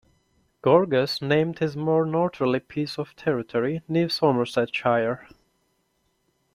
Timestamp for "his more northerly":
1.59-2.59